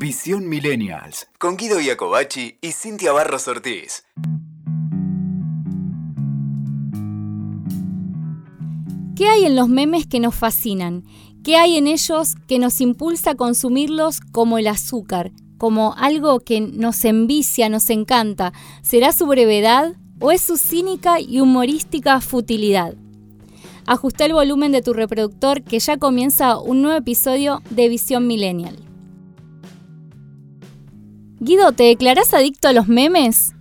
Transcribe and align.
Visión 0.00 0.48
Millennials. 0.48 1.28
Con 1.38 1.58
Guido 1.58 1.78
Iacobacci 1.78 2.56
y 2.62 2.72
Cintia 2.72 3.12
Barros 3.12 3.46
Ortiz. 3.48 4.06
¿Qué 9.14 9.28
hay 9.28 9.44
en 9.44 9.56
los 9.56 9.68
memes 9.68 10.06
que 10.06 10.18
nos 10.18 10.34
fascinan? 10.34 11.04
¿Qué 11.44 11.56
hay 11.56 11.76
en 11.76 11.86
ellos 11.86 12.36
que 12.48 12.58
nos 12.58 12.80
impulsa 12.80 13.32
a 13.32 13.34
consumirlos 13.34 14.20
como 14.32 14.56
el 14.56 14.68
azúcar, 14.68 15.32
como 15.58 15.94
algo 15.98 16.40
que 16.40 16.62
nos 16.62 17.04
envicia, 17.04 17.68
nos 17.68 17.90
encanta? 17.90 18.54
¿Será 18.80 19.12
su 19.12 19.26
brevedad 19.26 19.96
o 20.18 20.32
es 20.32 20.40
su 20.40 20.56
cínica 20.56 21.20
y 21.20 21.40
humorística 21.40 22.22
futilidad? 22.22 22.94
Ajusta 23.84 24.24
el 24.24 24.32
volumen 24.32 24.72
de 24.72 24.80
tu 24.80 24.94
reproductor 24.94 25.62
que 25.62 25.78
ya 25.78 25.98
comienza 25.98 26.58
un 26.58 26.80
nuevo 26.80 26.96
episodio 26.96 27.60
de 27.68 27.90
Visión 27.90 28.26
Millennial. 28.26 28.89
Guido, 31.42 31.72
¿te 31.72 31.84
declarás 31.84 32.34
adicto 32.34 32.68
a 32.68 32.74
los 32.74 32.86
memes? 32.86 33.54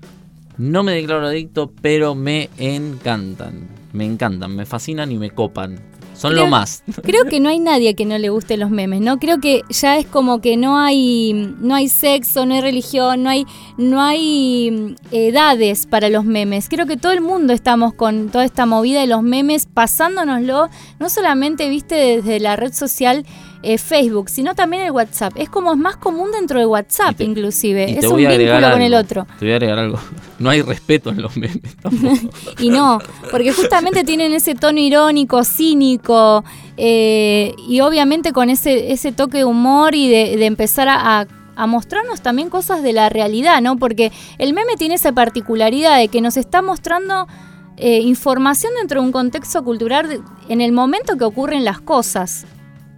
No 0.57 0.83
me 0.83 0.91
declaro 0.91 1.27
adicto, 1.27 1.71
pero 1.81 2.13
me 2.13 2.49
encantan. 2.57 3.69
Me 3.93 4.03
encantan, 4.03 4.53
me 4.53 4.65
fascinan 4.65 5.13
y 5.13 5.17
me 5.17 5.31
copan. 5.31 5.79
Son 6.13 6.35
lo 6.35 6.47
más. 6.47 6.83
Creo 7.03 7.23
que 7.23 7.39
no 7.39 7.47
hay 7.47 7.59
nadie 7.59 7.95
que 7.95 8.03
no 8.03 8.17
le 8.17 8.27
guste 8.27 8.57
los 8.57 8.69
memes, 8.69 8.99
¿no? 8.99 9.19
Creo 9.19 9.39
que 9.39 9.61
ya 9.69 9.97
es 9.97 10.05
como 10.05 10.41
que 10.41 10.57
no 10.57 10.77
hay 10.77 11.31
no 11.61 11.75
hay 11.75 11.87
sexo, 11.87 12.45
no 12.45 12.55
hay 12.55 12.59
religión, 12.59 13.23
no 13.23 13.29
hay 13.29 13.45
no 13.77 14.01
hay 14.01 14.69
mm, 14.69 14.95
edades 15.11 15.85
para 15.85 16.09
los 16.09 16.25
memes. 16.25 16.67
Creo 16.67 16.85
que 16.85 16.97
todo 16.97 17.13
el 17.13 17.21
mundo 17.21 17.53
estamos 17.53 17.93
con 17.93 18.27
toda 18.27 18.43
esta 18.43 18.65
movida 18.65 18.99
de 18.99 19.07
los 19.07 19.23
memes 19.23 19.65
pasándonoslo, 19.65 20.67
no 20.99 21.09
solamente 21.09 21.69
viste 21.69 21.95
desde 21.95 22.41
la 22.41 22.57
red 22.57 22.73
social 22.73 23.25
eh, 23.61 23.77
Facebook, 23.77 24.29
sino 24.29 24.55
también 24.55 24.83
el 24.83 24.91
WhatsApp. 24.91 25.33
Es 25.35 25.49
como 25.49 25.73
es 25.73 25.77
más 25.77 25.97
común 25.97 26.31
dentro 26.31 26.59
de 26.59 26.65
WhatsApp, 26.65 27.19
inclusive. 27.19 27.97
Es 27.99 28.05
un 28.05 28.15
vínculo 28.15 28.71
con 28.71 28.81
el 28.81 28.93
otro. 28.93 29.27
Te 29.37 29.45
voy 29.45 29.51
a 29.51 29.55
agregar 29.55 29.79
algo. 29.79 29.99
No 30.39 30.49
hay 30.49 30.61
respeto 30.61 31.09
en 31.09 31.21
los 31.21 31.35
memes. 31.35 31.59
y 32.59 32.69
no, 32.69 32.99
porque 33.29 33.51
justamente 33.51 34.05
tienen 34.05 34.31
ese 34.31 34.55
tono 34.55 34.79
irónico, 34.79 35.43
cínico, 35.43 36.45
eh, 36.77 37.53
y 37.67 37.81
obviamente 37.81 38.31
con 38.31 38.49
ese, 38.49 38.93
ese 38.93 39.11
toque 39.11 39.39
de 39.39 39.43
humor 39.43 39.95
y 39.95 40.07
de, 40.07 40.45
empezar 40.45 40.87
a, 40.89 41.27
mostrarnos 41.67 42.21
también 42.21 42.49
cosas 42.49 42.81
de 42.83 42.93
la 42.93 43.09
realidad, 43.09 43.61
¿no? 43.61 43.75
Porque 43.75 44.13
el 44.37 44.53
meme 44.53 44.77
tiene 44.77 44.95
esa 44.95 45.11
particularidad 45.11 45.97
de 45.97 46.07
que 46.07 46.21
nos 46.21 46.37
está 46.37 46.61
mostrando 46.61 47.27
eh, 47.75 47.99
información 47.99 48.71
dentro 48.79 49.01
de 49.01 49.07
un 49.07 49.11
contexto 49.11 49.61
cultural 49.65 50.23
en 50.47 50.61
el 50.61 50.71
momento 50.71 51.17
que 51.17 51.25
ocurren 51.25 51.65
las 51.65 51.81
cosas. 51.81 52.45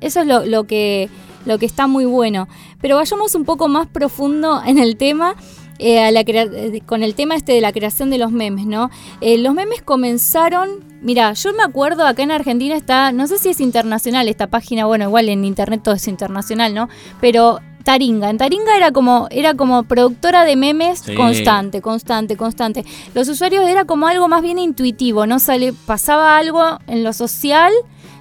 Eso 0.01 0.21
es 0.21 0.27
lo, 0.27 0.63
que, 0.65 1.09
lo 1.45 1.57
que 1.57 1.65
está 1.65 1.87
muy 1.87 2.05
bueno. 2.05 2.47
Pero 2.81 2.97
vayamos 2.97 3.35
un 3.35 3.45
poco 3.45 3.67
más 3.67 3.87
profundo 3.87 4.61
en 4.65 4.77
el 4.77 4.97
tema. 4.97 5.35
Eh, 5.83 6.13
eh, 6.13 6.81
con 6.85 7.01
el 7.01 7.15
tema 7.15 7.35
este 7.35 7.53
de 7.53 7.61
la 7.61 7.71
creación 7.71 8.11
de 8.11 8.19
los 8.19 8.31
memes, 8.31 8.67
¿no? 8.67 8.91
Eh, 9.19 9.39
los 9.39 9.55
memes 9.55 9.81
comenzaron, 9.81 10.69
mira, 11.01 11.33
yo 11.33 11.53
me 11.53 11.63
acuerdo 11.63 12.05
acá 12.05 12.21
en 12.21 12.29
Argentina 12.29 12.75
está, 12.75 13.11
no 13.11 13.25
sé 13.25 13.39
si 13.39 13.49
es 13.49 13.59
internacional 13.59 14.27
esta 14.27 14.45
página, 14.45 14.85
bueno, 14.85 15.05
igual 15.05 15.27
en 15.27 15.43
internet 15.43 15.81
todo 15.83 15.95
es 15.95 16.07
internacional, 16.07 16.75
¿no? 16.75 16.87
Pero 17.19 17.61
Taringa. 17.83 18.29
En 18.29 18.37
Taringa 18.37 18.77
era 18.77 18.91
como, 18.91 19.27
era 19.31 19.55
como 19.55 19.83
productora 19.83 20.45
de 20.45 20.55
memes 20.55 21.03
constante, 21.15 21.81
constante, 21.81 22.37
constante. 22.37 22.85
Los 23.13 23.27
usuarios 23.27 23.67
era 23.67 23.85
como 23.85 24.07
algo 24.07 24.27
más 24.27 24.41
bien 24.41 24.59
intuitivo, 24.59 25.25
¿no? 25.25 25.39
Sale, 25.39 25.73
pasaba 25.73 26.37
algo 26.37 26.79
en 26.87 27.03
lo 27.03 27.13
social 27.13 27.71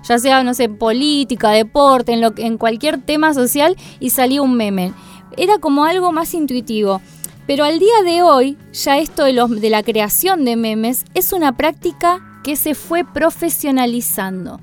ya 0.02 0.18
sea, 0.18 0.42
no 0.42 0.54
sé, 0.54 0.68
política, 0.68 1.50
deporte, 1.50 2.12
en, 2.12 2.20
lo, 2.20 2.32
en 2.36 2.58
cualquier 2.58 3.00
tema 3.00 3.34
social 3.34 3.76
y 3.98 4.10
salía 4.10 4.42
un 4.42 4.56
meme. 4.56 4.92
Era 5.36 5.58
como 5.58 5.84
algo 5.84 6.12
más 6.12 6.34
intuitivo. 6.34 7.00
Pero 7.46 7.64
al 7.64 7.78
día 7.78 8.02
de 8.04 8.22
hoy, 8.22 8.56
ya 8.72 8.98
esto 8.98 9.24
de, 9.24 9.32
los, 9.32 9.60
de 9.60 9.70
la 9.70 9.82
creación 9.82 10.44
de 10.44 10.56
memes 10.56 11.04
es 11.14 11.32
una 11.32 11.56
práctica 11.56 12.20
que 12.44 12.56
se 12.56 12.74
fue 12.74 13.04
profesionalizando 13.04 14.60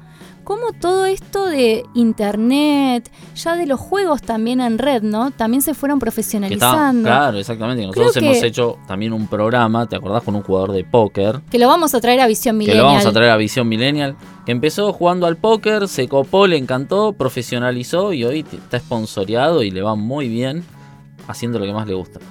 cómo 0.48 0.72
todo 0.72 1.06
esto 1.06 1.46
de 1.48 1.84
internet, 1.94 3.12
ya 3.36 3.58
de 3.58 3.66
los 3.66 3.82
juegos 3.82 4.22
también 4.22 4.62
en 4.62 4.78
red, 4.78 5.02
¿no? 5.02 5.32
También 5.32 5.62
se 5.62 5.74
fueron 5.74 6.00
profesionalizando. 6.00 7.04
claro, 7.04 7.38
exactamente. 7.38 7.86
Nosotros 7.86 8.16
hemos 8.16 8.42
hecho 8.44 8.78
también 8.88 9.12
un 9.12 9.28
programa, 9.28 9.90
¿te 9.90 9.98
acordás? 9.98 10.24
Con 10.24 10.38
un 10.38 10.44
jugador 10.44 10.72
de 10.72 10.86
póker. 10.86 11.42
Que 11.52 11.60
lo 11.60 11.68
vamos 11.68 11.94
a 11.96 12.00
traer 12.00 12.22
a 12.22 12.28
Visión 12.28 12.56
Millennial. 12.56 12.78
Que 12.78 12.82
lo 12.82 12.88
vamos 12.88 13.06
a 13.06 13.12
traer 13.12 13.32
a 13.32 13.36
Visión 13.36 13.68
Millennial. 13.68 14.16
Que 14.46 14.54
empezó 14.54 14.94
jugando 14.94 15.28
al 15.28 15.36
póker, 15.36 15.90
se 15.90 16.08
copó, 16.08 16.48
le 16.48 16.56
encantó, 16.56 17.12
profesionalizó 17.12 18.14
y 18.14 18.24
hoy 18.24 18.46
está 18.50 18.80
sponsoreado 18.80 19.64
y 19.64 19.72
le 19.72 19.82
va 19.82 19.96
muy 19.96 20.30
bien 20.30 20.64
haciendo 21.28 21.60
lo 21.60 21.66
que 21.66 21.74
más 21.74 21.88
le 21.88 21.94
gusta. 21.94 22.22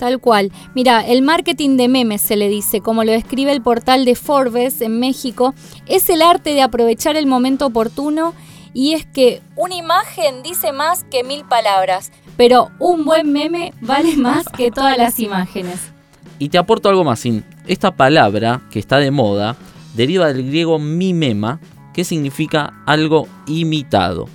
Tal 0.00 0.18
cual. 0.18 0.50
Mira, 0.74 1.06
el 1.06 1.20
marketing 1.20 1.76
de 1.76 1.86
memes 1.86 2.22
se 2.22 2.34
le 2.34 2.48
dice, 2.48 2.80
como 2.80 3.04
lo 3.04 3.12
describe 3.12 3.52
el 3.52 3.60
portal 3.60 4.06
de 4.06 4.14
Forbes 4.14 4.80
en 4.80 4.98
México, 4.98 5.54
es 5.86 6.08
el 6.08 6.22
arte 6.22 6.54
de 6.54 6.62
aprovechar 6.62 7.16
el 7.16 7.26
momento 7.26 7.66
oportuno 7.66 8.32
y 8.72 8.94
es 8.94 9.04
que 9.04 9.42
una 9.56 9.74
imagen 9.74 10.42
dice 10.42 10.72
más 10.72 11.04
que 11.04 11.22
mil 11.22 11.44
palabras, 11.44 12.12
pero 12.38 12.70
un 12.78 13.04
buen 13.04 13.30
meme 13.30 13.74
vale 13.82 14.16
más 14.16 14.46
que 14.48 14.70
todas 14.70 14.96
las 14.96 15.20
imágenes. 15.20 15.92
Y 16.38 16.48
te 16.48 16.56
aporto 16.56 16.88
algo 16.88 17.04
más, 17.04 17.20
Sin. 17.20 17.44
Esta 17.66 17.94
palabra 17.94 18.62
que 18.70 18.78
está 18.78 18.96
de 18.96 19.10
moda 19.10 19.54
deriva 19.92 20.32
del 20.32 20.46
griego 20.46 20.78
mimema, 20.78 21.60
que 21.92 22.04
significa 22.04 22.72
algo 22.86 23.28
imitado, 23.46 24.30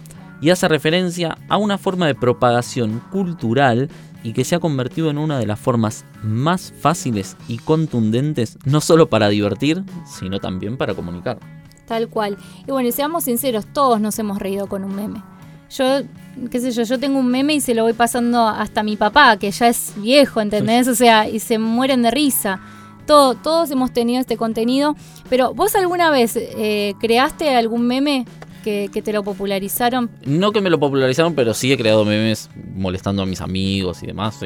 y 0.45 0.51
hace 0.51 0.67
referencia 0.67 1.39
a 1.49 1.57
una 1.57 1.79
forma 1.79 2.05
de 2.05 2.13
propagación 2.13 3.01
cultural 3.11 3.89
y 4.21 4.33
que 4.33 4.43
se 4.43 4.53
ha 4.53 4.59
convertido 4.59 5.09
en 5.09 5.17
una 5.17 5.39
de 5.39 5.47
las 5.47 5.59
formas 5.59 6.05
más 6.21 6.71
fáciles 6.79 7.35
y 7.47 7.57
contundentes, 7.57 8.59
no 8.63 8.79
solo 8.79 9.09
para 9.09 9.29
divertir, 9.29 9.83
sino 10.05 10.39
también 10.39 10.77
para 10.77 10.93
comunicar. 10.93 11.39
Tal 11.87 12.09
cual. 12.09 12.37
Y 12.67 12.71
bueno, 12.71 12.91
seamos 12.91 13.23
sinceros, 13.23 13.65
todos 13.65 13.99
nos 13.99 14.19
hemos 14.19 14.37
reído 14.37 14.67
con 14.67 14.83
un 14.83 14.95
meme. 14.95 15.23
Yo, 15.71 16.03
qué 16.51 16.59
sé 16.59 16.69
yo, 16.69 16.83
yo 16.83 16.99
tengo 16.99 17.17
un 17.17 17.27
meme 17.27 17.55
y 17.55 17.59
se 17.59 17.73
lo 17.73 17.81
voy 17.81 17.93
pasando 17.93 18.47
hasta 18.47 18.83
mi 18.83 18.97
papá, 18.97 19.37
que 19.37 19.49
ya 19.49 19.67
es 19.67 19.93
viejo, 19.97 20.41
¿entendés? 20.41 20.87
O 20.87 20.93
sea, 20.93 21.27
y 21.27 21.39
se 21.39 21.57
mueren 21.57 22.03
de 22.03 22.11
risa. 22.11 22.59
Todo, 23.07 23.33
todos 23.33 23.71
hemos 23.71 23.91
tenido 23.93 24.21
este 24.21 24.37
contenido, 24.37 24.95
pero 25.27 25.55
¿vos 25.55 25.75
alguna 25.75 26.11
vez 26.11 26.35
eh, 26.35 26.93
creaste 26.99 27.55
algún 27.55 27.87
meme 27.87 28.27
que, 28.65 29.01
te 29.01 29.13
lo 29.13 29.23
popularizaron. 29.23 30.09
No 30.25 30.51
que 30.51 30.59
me 30.59 30.69
lo 30.69 30.79
popularizaron, 30.79 31.35
pero 31.35 31.53
sí 31.53 31.71
he 31.71 31.77
creado 31.77 32.03
memes 32.03 32.49
molestando 32.73 33.21
a 33.21 33.25
mis 33.25 33.39
amigos 33.41 34.01
y 34.03 34.07
demás. 34.07 34.39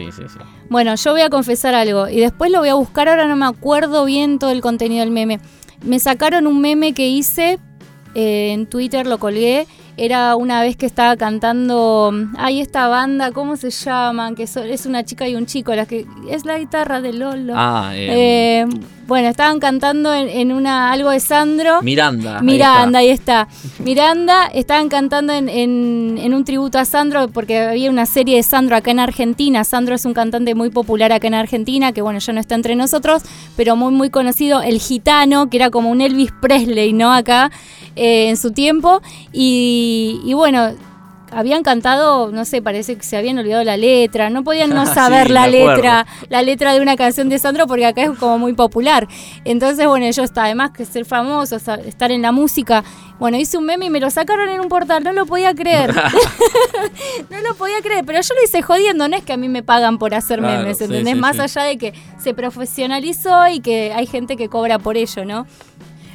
Bueno, 0.69 0.94
yo 0.96 1.12
voy 1.12 1.22
a 1.22 1.30
confesar 1.30 1.74
algo 1.74 2.09
y 2.09 2.19
después 2.19 2.52
lo 2.52 2.59
voy 2.59 2.69
a 2.69 2.74
buscar. 2.74 3.07
Ahora 3.07 3.28
no 3.28 3.35
me 3.35 3.46
acuerdo 3.46 4.06
bien 4.06 4.38
todo 4.38 4.52
el 4.52 4.62
contenido 4.62 5.00
del 5.00 5.12
meme. 5.12 5.40
Me 5.81 6.00
sacaron 6.00 6.46
un 6.46 6.59
meme 6.59 6.94
que 6.94 7.07
hice 7.07 7.59
eh, 8.13 8.52
en 8.52 8.68
Twitter, 8.68 9.07
lo 9.07 9.18
colgué 9.18 9.66
era 10.00 10.38
una 10.38 10.62
vez 10.62 10.78
que 10.78 10.86
estaba 10.86 11.18
cantando, 11.18 12.13
hay 12.38 12.62
esta 12.62 12.88
banda, 12.88 13.31
¿cómo 13.31 13.57
se 13.57 13.69
llaman? 13.69 14.34
Que 14.34 14.44
es 14.44 14.86
una 14.86 15.03
chica 15.03 15.28
y 15.28 15.36
un 15.36 15.46
chico, 15.46 15.75
la 15.75 15.86
que 15.86 16.06
es 16.30 16.46
la 16.46 16.57
guitarra 16.57 17.01
de 17.01 17.12
Lolo. 17.12 17.53
Ah, 17.57 17.91
eh, 17.94 18.62
eh, 18.62 18.66
bueno, 19.09 19.28
estaban 19.28 19.59
cantando 19.59 20.14
en, 20.14 20.53
una 20.53 20.94
algo 20.94 21.09
de 21.09 21.20
Sandro. 21.20 21.81
Miranda. 21.81 22.42
Miranda, 22.42 23.00
ahí 23.00 23.09
está. 23.09 23.50
Miranda, 23.80 24.47
estaban 24.53 24.88
cantando 24.88 25.34
en, 25.34 25.50
en, 25.50 26.34
un 26.34 26.46
tributo 26.46 26.80
a 26.80 26.86
Sandro 26.86 27.28
porque 27.28 27.59
había 27.59 27.90
una 27.90 28.06
serie 28.06 28.38
de 28.38 28.44
Sandro 28.44 28.78
acá 28.78 28.92
en 28.92 29.00
Argentina. 29.00 29.66
Sandro 29.66 29.96
es 29.96 30.06
un 30.06 30.14
cantante 30.14 30.56
muy 30.56 30.69
popular 30.69 31.12
acá 31.12 31.28
en 31.28 31.34
Argentina, 31.34 31.92
que 31.92 32.02
bueno, 32.02 32.19
ya 32.19 32.31
no 32.31 32.40
está 32.40 32.56
entre 32.56 32.78
nosotros, 32.78 33.24
pero 33.58 33.75
muy, 33.75 33.92
muy 33.92 34.09
conocido. 34.09 34.62
El 34.62 34.80
Gitano, 34.80 35.50
que 35.50 35.58
era 35.58 35.69
como 35.69 35.90
un 35.90 36.00
Elvis 36.00 36.31
Presley, 36.42 36.94
¿no? 36.94 37.12
Acá 37.12 37.52
eh, 37.98 38.30
en 38.30 38.38
su 38.38 38.52
tiempo. 38.52 39.02
Y 39.34 39.90
y, 40.25 40.34
bueno, 40.34 40.69
habían 41.31 41.63
cantado, 41.63 42.31
no 42.31 42.45
sé, 42.45 42.62
parece 42.62 42.95
que 42.95 43.03
se 43.03 43.17
habían 43.17 43.38
olvidado 43.38 43.63
la 43.63 43.78
letra, 43.78 44.30
no 44.30 44.44
podían 44.44 44.69
no 44.71 44.86
saber 44.94 45.30
la 45.30 45.48
letra, 45.48 46.06
la 46.30 46.42
letra 46.42 46.74
de 46.74 46.81
una 46.81 46.95
canción 46.95 47.30
de 47.30 47.39
Sandro 47.39 47.68
porque 47.68 47.86
acá 47.86 48.04
es 48.04 48.12
como 48.12 48.38
muy 48.38 48.54
popular. 48.54 49.07
Entonces, 49.45 49.88
bueno, 49.88 50.09
yo 50.09 50.24
está, 50.24 50.45
además 50.45 50.71
que 50.71 50.86
ser 50.86 51.06
famoso, 51.06 51.56
estar 51.56 52.12
en 52.12 52.21
la 52.21 52.31
música, 52.31 52.83
bueno, 53.19 53.38
hice 53.38 53.57
un 53.57 53.65
meme 53.65 53.86
y 53.86 53.89
me 53.89 54.00
lo 54.00 54.09
sacaron 54.09 54.50
en 54.50 54.62
un 54.62 54.69
portal, 54.69 55.04
no 55.04 55.12
lo 55.12 55.25
podía 55.25 55.54
creer. 55.54 55.94
no 57.30 57.42
lo 57.42 57.56
podía 57.56 57.81
creer, 57.81 58.06
pero 58.06 58.19
yo 58.21 58.33
lo 58.33 58.44
hice 58.44 58.62
jodiendo, 58.62 59.07
no 59.07 59.15
es 59.15 59.24
que 59.24 59.33
a 59.33 59.38
mí 59.38 59.50
me 59.50 59.63
pagan 59.63 59.98
por 59.98 60.13
hacer 60.13 60.42
memes, 60.42 60.81
¿entendés? 60.81 61.15
Más 61.18 61.39
allá 61.39 61.63
de 61.63 61.77
que 61.77 61.94
se 62.21 62.33
profesionalizó 62.33 63.48
y 63.48 63.59
que 63.59 63.94
hay 63.94 64.07
gente 64.07 64.38
que 64.38 64.50
cobra 64.50 64.80
por 64.80 64.98
ello, 64.98 65.25
¿no? 65.25 65.45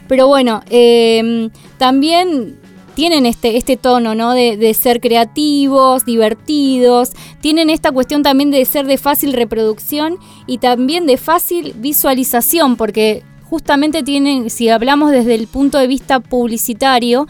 Pero 0.09 0.27
bueno, 0.27 0.63
eh, 0.69 1.49
también 1.79 2.59
tienen 2.95 3.27
este, 3.27 3.57
este 3.57 3.77
tono, 3.77 4.15
¿no? 4.15 4.33
De, 4.33 4.75
ser 4.75 5.01
creativos, 5.01 6.05
divertidos, 6.05 7.13
tienen 7.41 7.71
esta 7.71 7.93
cuestión 7.93 8.23
también 8.23 8.51
de 8.51 8.65
ser 8.65 8.87
de 8.87 8.99
fácil 8.99 9.33
reproducción 9.33 10.19
y 10.47 10.59
también 10.59 11.07
de 11.07 11.17
fácil 11.17 11.75
visualización, 11.77 12.77
porque 12.77 13.23
justamente 13.45 14.03
tienen, 14.03 14.51
si 14.51 14.69
hablamos 14.69 15.11
desde 15.11 15.35
el 15.35 15.47
punto 15.47 15.79
de 15.79 15.87
vista 15.87 16.21
publicitario, 16.21 17.27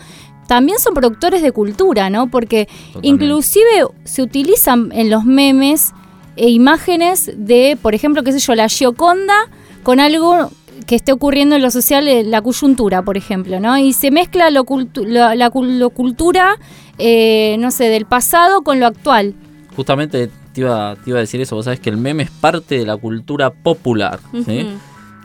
también 0.46 0.78
son 0.78 0.94
productores 0.94 1.43
de 1.43 1.52
cultura, 1.52 2.11
¿no? 2.11 2.31
Porque 2.31 2.66
Totalmente. 2.66 3.08
inclusive 3.08 3.87
se 4.05 4.22
utilizan 4.22 4.90
en 4.93 5.11
los 5.11 5.25
memes 5.25 5.93
eh, 6.37 6.50
imágenes 6.50 7.31
de, 7.37 7.78
por 7.81 7.94
ejemplo, 7.94 8.22
qué 8.22 8.32
sé 8.32 8.38
yo, 8.38 8.55
la 8.55 8.69
Gioconda 8.69 9.34
con 9.82 10.00
algo 10.00 10.50
que 10.87 10.94
esté 10.97 11.12
ocurriendo 11.12 11.56
en 11.56 11.62
lo 11.62 11.71
social, 11.71 12.06
eh, 12.09 12.25
la 12.25 12.43
coyuntura, 12.43 13.03
por 13.03 13.17
ejemplo, 13.17 13.61
¿no? 13.61 13.76
Y 13.79 13.93
se 13.93 14.11
mezcla 14.11 14.50
lo 14.50 14.65
cultu- 14.65 15.06
la, 15.06 15.35
la 15.35 15.50
cul- 15.50 15.79
lo 15.79 15.91
cultura, 15.91 16.56
eh, 16.99 17.56
no 17.59 17.71
sé, 17.71 17.85
del 17.85 18.06
pasado 18.06 18.62
con 18.62 18.81
lo 18.81 18.87
actual. 18.87 19.35
Justamente 19.76 20.29
te 20.53 20.61
iba, 20.61 20.94
te 20.97 21.11
iba 21.11 21.19
a 21.19 21.21
decir 21.21 21.41
eso, 21.41 21.56
vos 21.56 21.65
sabés 21.65 21.81
que 21.81 21.91
el 21.91 21.97
meme 21.97 22.25
es 22.25 22.31
parte 22.31 22.79
de 22.79 22.87
la 22.87 22.97
cultura 22.97 23.50
popular, 23.50 24.21
¿sí? 24.44 24.69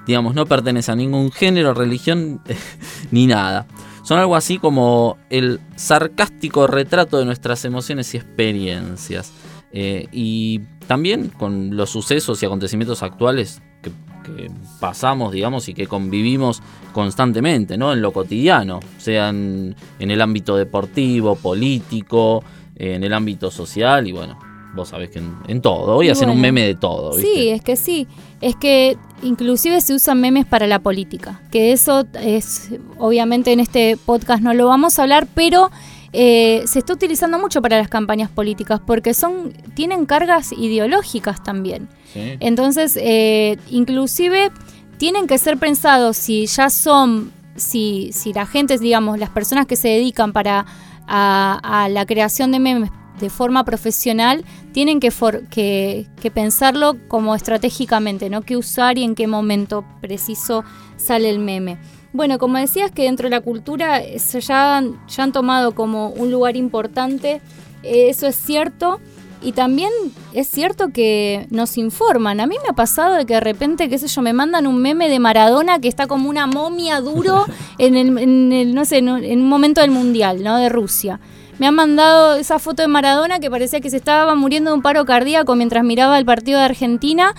Digamos, 0.08 0.34
no 0.34 0.46
pertenece 0.48 0.92
a 0.92 0.96
ningún 0.96 1.32
género, 1.32 1.74
religión 1.76 2.42
ni 3.12 3.28
nada. 3.28 3.68
Son 4.04 4.18
algo 4.18 4.36
así 4.36 4.58
como 4.58 5.18
el 5.30 5.60
sarcástico 5.76 6.66
retrato 6.66 7.20
de 7.20 7.26
nuestras 7.26 7.64
emociones 7.66 8.14
y 8.16 8.18
experiencias. 8.18 9.32
Eh, 9.72 10.08
y 10.12 10.62
también 10.88 11.30
con 11.30 11.76
los 11.78 11.92
sucesos 11.92 12.42
y 12.42 12.46
acontecimientos 12.48 13.04
actuales 13.04 13.62
que, 13.84 13.92
que 14.36 14.52
pasamos, 14.80 15.32
digamos, 15.32 15.68
y 15.70 15.74
que 15.74 15.88
convivimos 15.88 16.62
constantemente, 16.94 17.78
¿no? 17.78 17.94
En 17.94 18.02
lo 18.02 18.12
cotidiano, 18.12 18.80
sean 18.98 19.76
en 20.00 20.12
el 20.12 20.22
ámbito 20.22 20.56
deportivo, 20.56 21.36
político, 21.36 22.44
en 22.76 23.04
el 23.04 23.14
ámbito 23.14 23.52
social 23.52 24.08
y 24.08 24.12
bueno, 24.12 24.40
vos 24.76 24.90
sabés 24.90 25.10
que 25.10 25.20
en, 25.20 25.36
en 25.48 25.62
todo. 25.62 25.98
Hoy 25.98 26.08
Y 26.08 26.10
hacen 26.10 26.30
un 26.30 26.40
meme 26.40 26.64
de 26.66 26.76
todo, 26.76 27.16
¿viste? 27.16 27.34
Sí, 27.34 27.50
es 27.50 27.62
que 27.62 27.76
sí. 27.76 28.08
Es 28.42 28.56
que 28.56 28.98
inclusive 29.22 29.82
se 29.82 29.94
usan 29.94 30.22
memes 30.22 30.46
para 30.46 30.68
la 30.68 30.80
política. 30.80 31.42
Que 31.52 31.72
eso 31.72 32.06
es, 32.22 32.72
obviamente 32.98 33.52
en 33.52 33.60
este 33.60 33.98
podcast 33.98 34.42
no 34.42 34.54
lo 34.54 34.68
vamos 34.68 34.98
a 34.98 35.04
hablar, 35.04 35.28
pero 35.34 35.70
eh, 36.14 36.64
se 36.66 36.80
está 36.80 36.94
utilizando 36.94 37.38
mucho 37.40 37.62
para 37.62 37.78
las 37.78 37.88
campañas 37.90 38.30
políticas 38.30 38.80
porque 38.86 39.14
son, 39.14 39.54
tienen 39.76 40.06
cargas 40.06 40.52
ideológicas 40.52 41.44
también. 41.44 41.88
Sí. 42.14 42.38
Entonces, 42.40 42.98
eh, 43.02 43.58
inclusive 43.70 44.52
tienen 44.98 45.28
que 45.28 45.38
ser 45.38 45.58
pensados 45.58 46.18
si 46.18 46.46
ya 46.48 46.70
son, 46.70 47.32
si, 47.56 48.12
si 48.14 48.34
la 48.34 48.46
gente, 48.46 48.78
digamos, 48.78 49.20
las 49.20 49.30
personas 49.30 49.66
que 49.66 49.76
se 49.76 49.88
dedican 49.90 50.34
para 50.34 50.66
a, 51.08 51.60
a 51.84 51.90
la 51.90 52.06
creación 52.06 52.52
de 52.52 52.60
memes 52.60 52.92
de 53.20 53.30
forma 53.30 53.66
profesional, 53.66 54.46
tienen 54.72 55.02
que, 55.02 55.12
for- 55.12 55.46
que, 55.50 56.08
que 56.22 56.32
pensarlo 56.32 56.96
como 57.10 57.36
estratégicamente, 57.36 58.30
¿no? 58.30 58.44
Qué 58.44 58.56
usar 58.56 58.98
y 58.98 59.04
en 59.04 59.14
qué 59.14 59.28
momento 59.28 59.84
preciso 60.00 60.64
sale 60.96 61.30
el 61.30 61.40
meme. 61.40 61.78
Bueno, 62.12 62.40
como 62.40 62.58
decías 62.58 62.92
que 62.92 63.04
dentro 63.04 63.26
de 63.30 63.36
la 63.36 63.42
cultura 63.42 64.00
eh, 64.02 64.18
se 64.20 64.42
ya, 64.42 64.78
han- 64.78 65.00
ya 65.08 65.24
han 65.24 65.32
tomado 65.32 65.74
como 65.76 66.10
un 66.10 66.32
lugar 66.32 66.56
importante, 66.58 67.42
eh, 67.84 68.10
eso 68.10 68.28
es 68.28 68.36
cierto. 68.36 69.00
Y 69.42 69.54
también 69.54 69.90
es 70.34 70.50
cierto 70.50 70.90
que 70.90 71.48
nos 71.50 71.78
informan. 71.78 72.42
A 72.42 72.46
mí 72.48 72.56
me 72.62 72.68
ha 72.70 72.74
pasado 72.74 73.16
de 73.16 73.26
que 73.26 73.36
de 73.36 73.40
repente, 73.40 73.88
qué 73.88 73.98
sé 73.98 74.08
yo, 74.08 74.22
me 74.22 74.34
mandan 74.34 74.68
un 74.68 74.82
meme 74.82 75.08
de 75.08 75.18
Maradona 75.20 75.80
que 75.80 75.88
está 75.88 76.08
como 76.08 76.30
una 76.30 76.46
momia 76.46 77.00
duro 77.00 77.46
en 77.78 77.96
el, 77.96 78.18
en 78.18 78.52
el, 78.52 78.76
no 78.76 78.84
sé, 78.84 78.98
en 78.98 79.08
un, 79.10 79.24
en 79.24 79.40
un 79.42 79.48
momento 79.48 79.80
del 79.80 79.92
Mundial, 79.92 80.44
¿no? 80.44 80.58
De 80.58 80.68
Rusia. 80.68 81.22
Me 81.58 81.68
han 81.68 81.76
mandado 81.76 82.36
esa 82.36 82.60
foto 82.60 82.82
de 82.82 82.90
Maradona 82.90 83.40
que 83.40 83.50
parecía 83.50 83.80
que 83.80 83.90
se 83.90 83.98
estaba 83.98 84.36
muriendo 84.36 84.72
de 84.72 84.76
un 84.76 84.82
paro 84.82 85.06
cardíaco 85.06 85.56
mientras 85.56 85.86
miraba 85.86 86.18
el 86.20 86.26
partido 86.26 86.60
de 86.60 86.66
Argentina. 86.66 87.34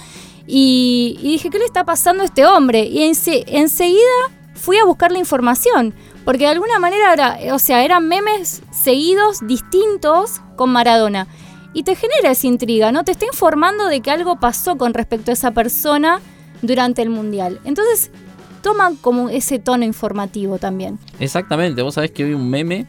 Y, 0.47 1.19
y 1.21 1.33
dije, 1.33 1.51
¿qué 1.51 1.59
le 1.59 1.65
está 1.67 1.85
pasando 1.85 2.23
a 2.23 2.27
este 2.27 2.47
hombre? 2.47 2.85
Y 2.85 3.01
ense- 3.01 3.45
enseguida 3.47 4.01
fui 4.55 4.77
a 4.79 4.85
buscar 4.85 5.13
la 5.13 5.19
información. 5.19 5.95
Porque 6.25 6.45
de 6.45 6.51
alguna 6.51 6.79
manera, 6.79 7.13
era, 7.13 7.55
o 7.55 7.59
sea, 7.59 7.85
eran 7.85 8.09
memes 8.09 8.63
seguidos, 8.71 9.39
distintos, 9.47 10.41
con 10.57 10.71
Maradona. 10.71 11.27
Y 11.73 11.85
te 11.85 11.95
genera 11.95 12.31
esa 12.31 12.47
intriga, 12.47 12.93
¿no? 12.93 13.05
Te 13.05 13.13
está 13.13 13.27
informando 13.27 13.87
de 13.87 14.01
que 14.01 14.11
algo 14.11 14.39
pasó 14.39 14.77
con 14.77 14.93
respecto 14.93 15.31
a 15.31 15.35
esa 15.35 15.53
persona 15.53 16.21
durante 16.63 17.03
el 17.03 17.11
Mundial. 17.11 17.61
Entonces, 17.65 18.11
toman 18.63 18.97
como 18.97 19.29
ese 19.29 19.59
tono 19.59 19.85
informativo 19.85 20.59
también. 20.59 20.99
Exactamente, 21.19 21.83
vos 21.83 21.95
sabés 21.95 22.11
que 22.11 22.25
hoy 22.25 22.35
un 22.35 22.51
meme 22.51 22.87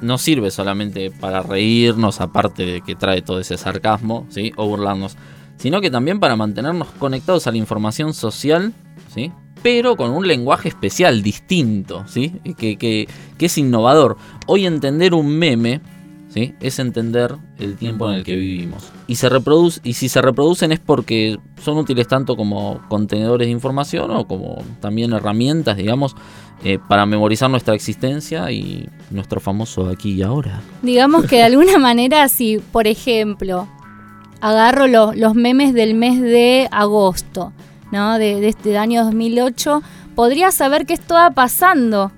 no 0.00 0.18
sirve 0.18 0.50
solamente 0.50 1.10
para 1.10 1.42
reírnos, 1.42 2.20
aparte 2.20 2.64
de 2.64 2.80
que 2.80 2.94
trae 2.94 3.22
todo 3.22 3.40
ese 3.40 3.56
sarcasmo, 3.56 4.26
¿sí? 4.30 4.52
O 4.56 4.66
burlarnos, 4.66 5.16
sino 5.56 5.80
que 5.80 5.90
también 5.90 6.20
para 6.20 6.36
mantenernos 6.36 6.88
conectados 6.98 7.46
a 7.46 7.52
la 7.52 7.58
información 7.58 8.14
social, 8.14 8.72
¿sí? 9.14 9.32
Pero 9.64 9.96
con 9.96 10.10
un 10.12 10.28
lenguaje 10.28 10.68
especial, 10.68 11.22
distinto, 11.22 12.04
¿sí? 12.06 12.34
Que, 12.56 12.76
que- 12.76 13.08
que 13.38 13.46
es 13.46 13.58
innovador. 13.58 14.16
Hoy 14.46 14.66
entender 14.66 15.14
un 15.14 15.26
meme, 15.26 15.80
¿sí? 16.28 16.54
Es 16.60 16.78
entender 16.78 17.34
el 17.58 17.74
tiempo 17.76 18.08
en 18.10 18.18
el 18.18 18.24
que 18.24 18.36
vivimos. 18.36 18.92
Y, 19.08 19.16
se 19.16 19.28
reproduce, 19.30 19.80
y 19.82 19.94
si 19.94 20.08
se 20.10 20.20
reproducen 20.20 20.70
es 20.70 20.80
porque 20.80 21.38
son 21.62 21.78
útiles 21.78 22.06
tanto 22.06 22.36
como 22.36 22.80
contenedores 22.88 23.46
de 23.48 23.52
información 23.52 24.10
o 24.10 24.26
como 24.28 24.62
también 24.80 25.12
herramientas, 25.14 25.76
digamos, 25.78 26.14
eh, 26.62 26.78
para 26.88 27.06
memorizar 27.06 27.48
nuestra 27.50 27.74
existencia 27.74 28.50
y 28.52 28.86
nuestro 29.10 29.40
famoso 29.40 29.88
aquí 29.88 30.12
y 30.12 30.22
ahora. 30.22 30.60
Digamos 30.82 31.24
que 31.24 31.36
de 31.36 31.42
alguna 31.50 31.78
manera, 31.78 32.28
si, 32.28 32.58
por 32.58 32.86
ejemplo, 32.86 33.66
agarro 34.42 34.86
lo- 34.88 35.14
los 35.14 35.34
memes 35.34 35.72
del 35.72 35.94
mes 35.94 36.20
de 36.20 36.68
agosto, 36.70 37.52
¿no? 37.92 38.18
De, 38.18 38.46
este 38.48 38.76
año 38.78 39.04
2008, 39.04 39.82
podría 40.14 40.50
saber 40.50 40.86
qué 40.86 40.94
estaba 40.94 41.30
pasando 41.30 42.12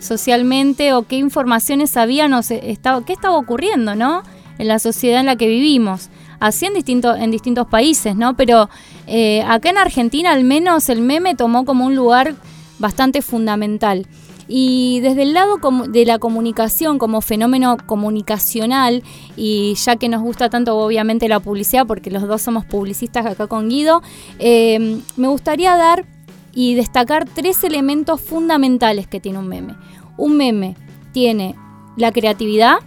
socialmente 0.00 0.92
o 0.92 1.02
qué 1.02 1.16
informaciones 1.16 1.96
habían 1.96 2.32
o 2.34 2.42
se- 2.42 2.70
estaba, 2.70 3.04
qué 3.04 3.12
estaba 3.12 3.36
ocurriendo, 3.36 3.94
¿no? 3.94 4.22
En 4.58 4.68
la 4.68 4.78
sociedad 4.78 5.20
en 5.20 5.26
la 5.26 5.36
que 5.36 5.48
vivimos. 5.48 6.08
Así 6.40 6.66
en, 6.66 6.74
distinto, 6.74 7.14
en 7.16 7.30
distintos 7.32 7.66
países, 7.66 8.14
¿no? 8.14 8.36
Pero 8.36 8.68
eh, 9.06 9.42
acá 9.46 9.70
en 9.70 9.78
Argentina 9.78 10.32
al 10.32 10.44
menos 10.44 10.88
el 10.88 11.00
meme 11.02 11.34
tomó 11.34 11.64
como 11.64 11.84
un 11.86 11.96
lugar 11.96 12.34
bastante 12.78 13.22
fundamental. 13.22 14.06
Y 14.48 15.00
desde 15.00 15.22
el 15.24 15.34
lado 15.34 15.58
de 15.88 16.06
la 16.06 16.18
comunicación 16.18 16.98
como 16.98 17.20
fenómeno 17.20 17.76
comunicacional, 17.86 19.02
y 19.36 19.74
ya 19.74 19.96
que 19.96 20.08
nos 20.08 20.22
gusta 20.22 20.48
tanto 20.48 20.76
obviamente 20.78 21.28
la 21.28 21.38
publicidad, 21.38 21.86
porque 21.86 22.10
los 22.10 22.26
dos 22.26 22.40
somos 22.40 22.64
publicistas 22.64 23.26
acá 23.26 23.46
con 23.46 23.68
Guido, 23.68 24.02
eh, 24.38 25.00
me 25.16 25.28
gustaría 25.28 25.76
dar 25.76 26.06
y 26.54 26.74
destacar 26.74 27.26
tres 27.26 27.62
elementos 27.62 28.20
fundamentales 28.20 29.06
que 29.06 29.20
tiene 29.20 29.38
un 29.38 29.48
meme. 29.48 29.76
Un 30.16 30.36
meme 30.36 30.76
tiene 31.12 31.54
la 31.96 32.10
creatividad, 32.10 32.78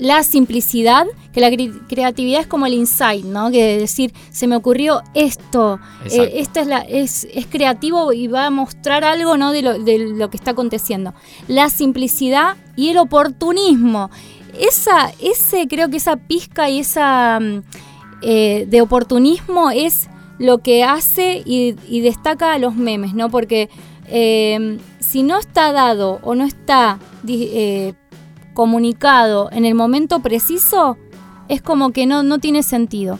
la 0.00 0.22
simplicidad, 0.24 1.06
que 1.32 1.40
la 1.40 1.50
cre- 1.50 1.86
creatividad 1.86 2.40
es 2.40 2.46
como 2.46 2.66
el 2.66 2.72
insight, 2.74 3.24
¿no? 3.24 3.50
Que 3.50 3.78
decir, 3.78 4.12
se 4.30 4.46
me 4.46 4.56
ocurrió 4.56 5.02
esto, 5.14 5.78
eh, 6.10 6.32
esta 6.36 6.62
es, 6.62 6.66
la, 6.66 6.78
es, 6.78 7.28
es 7.32 7.46
creativo 7.46 8.12
y 8.12 8.26
va 8.26 8.46
a 8.46 8.50
mostrar 8.50 9.04
algo, 9.04 9.36
¿no? 9.36 9.52
De 9.52 9.62
lo, 9.62 9.78
de 9.78 9.98
lo 9.98 10.30
que 10.30 10.38
está 10.38 10.52
aconteciendo. 10.52 11.14
La 11.46 11.68
simplicidad 11.70 12.56
y 12.76 12.88
el 12.88 12.98
oportunismo. 12.98 14.10
Esa, 14.58 15.12
ese, 15.20 15.68
creo 15.68 15.88
que 15.90 15.98
esa 15.98 16.16
pizca 16.16 16.68
y 16.68 16.80
esa 16.80 17.38
mm, 17.40 17.62
eh, 18.22 18.66
de 18.68 18.80
oportunismo 18.80 19.70
es 19.70 20.08
lo 20.38 20.58
que 20.58 20.82
hace 20.82 21.42
y, 21.44 21.76
y 21.88 22.00
destaca 22.00 22.54
a 22.54 22.58
los 22.58 22.74
memes, 22.74 23.12
¿no? 23.14 23.28
Porque 23.30 23.68
eh, 24.06 24.78
si 24.98 25.22
no 25.22 25.38
está 25.38 25.72
dado 25.72 26.18
o 26.22 26.34
no 26.34 26.44
está 26.44 26.98
eh, 27.28 27.92
comunicado 28.54 29.48
en 29.52 29.64
el 29.64 29.74
momento 29.74 30.20
preciso, 30.20 30.96
es 31.48 31.62
como 31.62 31.90
que 31.90 32.06
no, 32.06 32.22
no 32.22 32.38
tiene 32.38 32.62
sentido. 32.62 33.18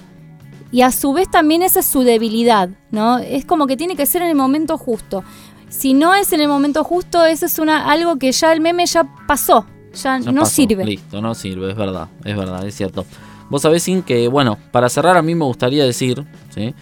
Y 0.72 0.82
a 0.82 0.92
su 0.92 1.12
vez 1.12 1.28
también 1.30 1.62
esa 1.62 1.80
es 1.80 1.86
su 1.86 2.02
debilidad, 2.02 2.70
¿no? 2.90 3.18
Es 3.18 3.44
como 3.44 3.66
que 3.66 3.76
tiene 3.76 3.96
que 3.96 4.06
ser 4.06 4.22
en 4.22 4.28
el 4.28 4.36
momento 4.36 4.78
justo. 4.78 5.24
Si 5.68 5.94
no 5.94 6.14
es 6.14 6.32
en 6.32 6.40
el 6.40 6.48
momento 6.48 6.84
justo, 6.84 7.24
eso 7.24 7.46
es 7.46 7.58
una, 7.58 7.90
algo 7.90 8.16
que 8.16 8.30
ya 8.32 8.52
el 8.52 8.60
meme 8.60 8.86
ya 8.86 9.08
pasó, 9.26 9.66
ya, 9.94 10.18
Ya 10.18 10.32
no 10.32 10.42
pasó, 10.42 10.54
sirve. 10.54 10.84
Listo, 10.84 11.20
no 11.20 11.34
sirve, 11.34 11.70
es 11.70 11.76
verdad, 11.76 12.08
es 12.24 12.36
verdad, 12.36 12.66
es 12.66 12.74
cierto. 12.74 13.04
Vos 13.48 13.62
sabés, 13.62 13.82
Sin, 13.82 14.02
que, 14.02 14.28
bueno, 14.28 14.58
para 14.70 14.88
cerrar 14.88 15.16
a 15.16 15.22
mí 15.22 15.34
me 15.34 15.44
gustaría 15.44 15.84
decir, 15.84 16.24
¿sí? 16.54 16.74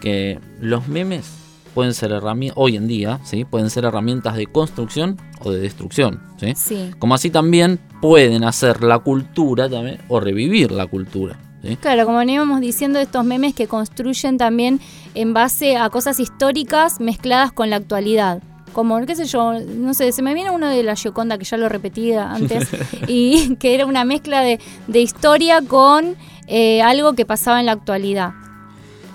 Que 0.00 0.40
los 0.60 0.88
memes 0.88 1.26
pueden 1.74 1.92
ser 1.92 2.12
herramientas, 2.12 2.56
hoy 2.58 2.76
en 2.76 2.86
día, 2.86 3.20
¿sí? 3.24 3.44
Pueden 3.44 3.68
ser 3.68 3.84
herramientas 3.84 4.36
de 4.36 4.46
construcción 4.46 5.18
o 5.40 5.50
de 5.50 5.60
destrucción, 5.60 6.22
¿sí? 6.38 6.54
Sí. 6.56 6.90
Como 6.98 7.14
así 7.14 7.28
también 7.28 7.78
pueden 8.04 8.44
hacer 8.44 8.82
la 8.84 8.98
cultura 8.98 9.66
también, 9.66 9.96
o 10.08 10.20
revivir 10.20 10.70
la 10.72 10.86
cultura, 10.86 11.38
¿sí? 11.62 11.76
Claro, 11.76 12.04
como 12.04 12.18
veníamos 12.18 12.60
diciendo, 12.60 12.98
estos 12.98 13.24
memes 13.24 13.54
que 13.54 13.66
construyen 13.66 14.36
también 14.36 14.78
en 15.14 15.32
base 15.32 15.78
a 15.78 15.88
cosas 15.88 16.20
históricas 16.20 17.00
mezcladas 17.00 17.50
con 17.50 17.70
la 17.70 17.76
actualidad. 17.76 18.42
Como, 18.74 19.00
qué 19.06 19.16
sé 19.16 19.24
yo, 19.24 19.54
no 19.58 19.94
sé, 19.94 20.12
se 20.12 20.20
me 20.20 20.34
viene 20.34 20.50
uno 20.50 20.68
de 20.68 20.82
la 20.82 20.96
Gioconda, 20.96 21.38
que 21.38 21.46
ya 21.46 21.56
lo 21.56 21.66
repetí 21.70 22.12
antes, 22.12 22.68
y 23.08 23.56
que 23.56 23.74
era 23.74 23.86
una 23.86 24.04
mezcla 24.04 24.42
de, 24.42 24.60
de 24.86 25.00
historia 25.00 25.62
con 25.62 26.14
eh, 26.46 26.82
algo 26.82 27.14
que 27.14 27.24
pasaba 27.24 27.58
en 27.60 27.64
la 27.64 27.72
actualidad. 27.72 28.32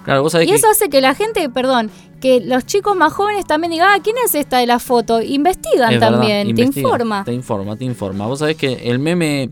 Claro, 0.03 0.23
vos 0.23 0.31
sabés 0.31 0.47
Y 0.47 0.49
que... 0.49 0.57
eso 0.57 0.67
hace 0.67 0.89
que 0.89 0.99
la 0.99 1.13
gente, 1.13 1.47
perdón, 1.51 1.91
que 2.19 2.41
los 2.41 2.65
chicos 2.65 2.95
más 2.95 3.13
jóvenes 3.13 3.45
también 3.45 3.71
digan, 3.71 3.89
ah, 3.93 3.99
¿quién 4.03 4.15
es 4.25 4.35
esta 4.35 4.57
de 4.59 4.67
la 4.67 4.79
foto? 4.79 5.21
Investigan 5.21 5.93
Es 5.93 5.99
verdad, 5.99 6.17
también, 6.19 6.55
te 6.55 6.61
informa. 6.81 7.23
Te 7.23 7.33
informa, 7.33 7.75
te 7.75 7.85
informa. 7.85 8.27
Vos 8.27 8.39
sabés 8.39 8.55
que 8.57 8.73
el 8.91 8.99
meme, 8.99 9.49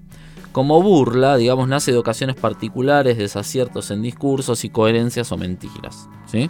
como 0.51 0.81
burla, 0.81 1.38
digamos, 1.38 1.67
nace 1.67 1.91
de 1.91 1.97
ocasiones 1.97 2.36
particulares, 2.36 3.17
desaciertos 3.17 3.91
en 3.91 4.01
discursos 4.01 4.63
y 4.65 4.69
coherencias 4.69 5.31
o 5.31 5.38
mentiras. 5.38 6.07
¿sí? 6.31 6.50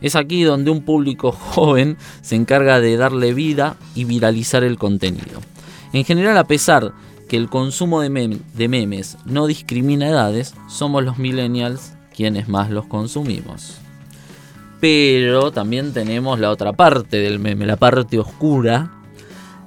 Es 0.00 0.16
aquí 0.16 0.42
donde 0.44 0.70
un 0.70 0.82
público 0.82 1.32
joven 1.54 1.96
se 2.22 2.36
encarga 2.36 2.80
de 2.80 2.96
darle 2.96 3.34
vida 3.34 3.76
y 3.94 4.04
viralizar 4.04 4.64
el 4.64 4.78
contenido. 4.78 5.40
En 5.92 6.04
general, 6.04 6.38
a 6.38 6.44
pesar 6.44 6.92
que 7.28 7.36
el 7.36 7.48
consumo 7.48 8.00
de, 8.00 8.10
mem- 8.10 8.40
de 8.54 8.68
memes 8.68 9.16
no 9.24 9.46
discrimina 9.46 10.08
edades, 10.08 10.54
somos 10.68 11.04
los 11.04 11.18
millennials 11.18 11.92
quienes 12.14 12.48
más 12.48 12.70
los 12.70 12.86
consumimos. 12.86 13.76
Pero 14.80 15.50
también 15.52 15.92
tenemos 15.92 16.38
la 16.40 16.50
otra 16.50 16.72
parte 16.72 17.18
del 17.18 17.38
meme, 17.38 17.66
la 17.66 17.76
parte 17.76 18.18
oscura. 18.18 18.90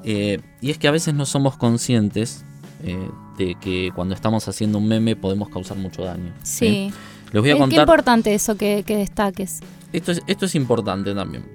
eh, 0.04 0.40
y 0.62 0.72
es 0.72 0.78
que 0.78 0.88
a 0.88 0.92
veces 0.92 1.14
no 1.14 1.26
somos 1.26 1.56
conscientes 1.58 2.44
eh, 2.84 2.98
de 3.38 3.56
que 3.56 3.92
cuando 3.96 4.16
estamos 4.16 4.48
haciendo 4.48 4.78
un 4.78 4.88
meme 4.88 5.16
podemos 5.16 5.50
causar 5.50 5.78
mucho 5.78 6.04
daño. 6.04 6.34
Sí. 6.44 6.92
Les 7.32 7.42
voy 7.42 7.50
a 7.50 7.54
Eh, 7.54 7.56
Qué 7.56 7.60
contar. 7.62 7.80
importante 7.80 8.34
eso 8.34 8.56
que, 8.58 8.84
que 8.86 8.98
destaques. 8.98 9.60
Esto 9.92 10.12
es, 10.12 10.22
esto 10.28 10.46
es 10.46 10.56
importante 10.56 11.14
también. 11.14 11.46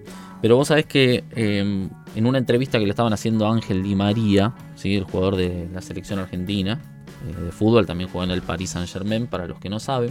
Pero 0.40 0.56
vos 0.56 0.68
sabés 0.68 0.86
que 0.86 1.24
eh, 1.34 1.88
en 2.14 2.26
una 2.26 2.38
entrevista 2.38 2.78
que 2.78 2.84
le 2.84 2.90
estaban 2.90 3.12
haciendo 3.12 3.46
a 3.46 3.52
Ángel 3.52 3.82
Di 3.82 3.94
María, 3.96 4.52
¿sí? 4.76 4.94
el 4.94 5.04
jugador 5.04 5.34
de 5.36 5.68
la 5.74 5.80
selección 5.82 6.18
argentina 6.20 6.80
eh, 7.28 7.44
de 7.46 7.50
fútbol, 7.52 7.86
también 7.86 8.08
juega 8.10 8.26
en 8.26 8.30
el 8.30 8.42
Paris 8.42 8.70
Saint 8.70 8.88
Germain, 8.88 9.26
para 9.26 9.46
los 9.48 9.58
que 9.58 9.68
no 9.68 9.80
saben, 9.80 10.10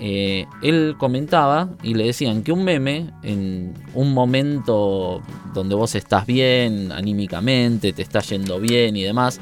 eh, 0.00 0.46
él 0.62 0.94
comentaba 0.98 1.70
y 1.82 1.94
le 1.94 2.04
decían 2.04 2.42
que 2.42 2.52
un 2.52 2.64
meme 2.64 3.10
en 3.22 3.74
un 3.94 4.14
momento 4.14 5.22
donde 5.54 5.74
vos 5.74 5.94
estás 5.94 6.26
bien 6.26 6.92
anímicamente, 6.92 7.92
te 7.92 8.02
está 8.02 8.20
yendo 8.20 8.60
bien 8.60 8.96
y 8.96 9.02
demás, 9.02 9.40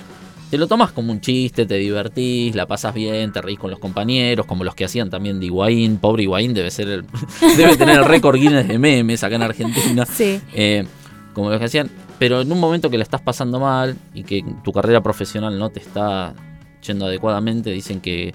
te 0.50 0.58
lo 0.58 0.66
tomas 0.68 0.92
como 0.92 1.12
un 1.12 1.20
chiste, 1.20 1.66
te 1.66 1.74
divertís, 1.74 2.54
la 2.54 2.66
pasas 2.66 2.94
bien, 2.94 3.32
te 3.32 3.42
reís 3.42 3.58
con 3.58 3.70
los 3.70 3.80
compañeros, 3.80 4.46
como 4.46 4.64
los 4.64 4.74
que 4.74 4.84
hacían 4.84 5.10
también 5.10 5.40
de 5.40 5.46
Higuaín. 5.46 5.98
Pobre 5.98 6.22
Higuaín 6.22 6.54
debe 6.54 6.70
ser 6.70 6.88
el, 6.88 7.04
debe 7.56 7.76
tener 7.76 7.98
el 7.98 8.04
récord 8.04 8.36
Guinness 8.36 8.68
de 8.68 8.78
memes 8.78 9.24
acá 9.24 9.34
en 9.34 9.42
Argentina. 9.42 10.06
Sí. 10.06 10.40
Eh, 10.54 10.86
como 11.34 11.50
los 11.50 11.58
que 11.58 11.66
hacían, 11.66 11.90
pero 12.18 12.40
en 12.40 12.50
un 12.50 12.60
momento 12.60 12.88
que 12.88 12.96
la 12.96 13.02
estás 13.02 13.20
pasando 13.20 13.60
mal 13.60 13.96
y 14.14 14.22
que 14.22 14.42
tu 14.64 14.72
carrera 14.72 15.02
profesional 15.02 15.58
no 15.58 15.68
te 15.68 15.80
está 15.80 16.32
yendo 16.86 17.06
adecuadamente, 17.06 17.70
dicen 17.70 18.00
que 18.00 18.32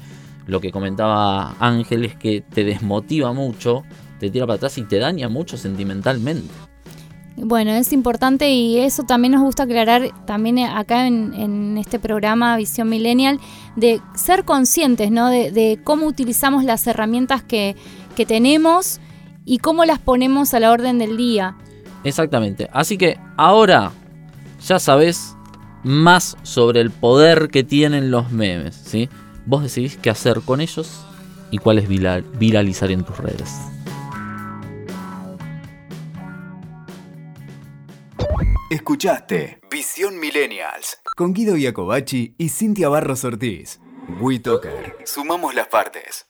lo 0.48 0.60
que 0.60 0.72
comentaba 0.72 1.56
Ángel 1.60 2.06
es 2.06 2.16
que 2.16 2.42
te 2.42 2.64
desmotiva 2.64 3.34
mucho, 3.34 3.84
te 4.20 4.30
tira 4.30 4.46
para 4.46 4.58
atrás 4.58 4.78
y 4.78 4.84
te 4.84 5.00
daña 5.00 5.30
mucho 5.30 5.58
sentimentalmente. 5.58 6.54
Bueno, 7.38 7.72
es 7.72 7.92
importante 7.94 8.52
y 8.52 8.78
eso 8.80 9.04
también 9.04 9.32
nos 9.32 9.42
gusta 9.42 9.64
aclarar 9.64 10.12
también 10.26 10.60
acá 10.60 11.08
en, 11.08 11.34
en 11.34 11.78
este 11.78 11.98
programa 11.98 12.56
Visión 12.58 12.90
Millennial, 12.90 13.40
de 13.76 14.02
ser 14.16 14.44
conscientes, 14.44 15.12
¿no? 15.12 15.30
De, 15.30 15.52
de 15.52 15.80
cómo 15.84 16.06
utilizamos 16.06 16.64
las 16.64 16.86
herramientas 16.86 17.42
que, 17.42 17.76
que 18.16 18.26
tenemos 18.26 19.00
y 19.46 19.58
cómo 19.58 19.86
las 19.86 19.98
ponemos 19.98 20.54
a 20.54 20.60
la 20.60 20.72
orden 20.72 21.00
del 21.00 21.18
día. 21.18 21.56
Exactamente. 22.04 22.70
Así 22.74 22.98
que 22.98 23.18
ahora 23.38 23.92
ya 24.66 24.78
sabes 24.78 25.36
más 25.84 26.38
sobre 26.44 26.82
el 26.82 26.92
poder 26.92 27.50
que 27.50 27.64
tienen 27.64 28.12
los 28.12 28.32
memes, 28.32 28.76
¿sí? 28.76 29.10
Vos 29.46 29.64
decidís 29.64 29.98
qué 29.98 30.10
hacer 30.10 30.42
con 30.42 30.62
ellos 30.62 31.06
y 31.50 31.58
cuáles 31.58 31.88
vira- 31.88 32.22
viralizar 32.22 32.92
en 32.92 33.04
tus 33.04 33.18
redes. 33.18 33.50
Escuchaste 38.70 39.60
Visión 39.70 40.20
Millennials 40.20 41.00
con 41.18 41.34
Guido 41.34 41.58
Iacobacci 41.58 42.36
y 42.38 42.50
Cintia 42.50 42.88
Barros 42.90 43.24
Ortiz. 43.26 43.80
WeToker. 44.20 44.98
Sumamos 45.06 45.54
las 45.56 45.68
partes. 45.68 46.28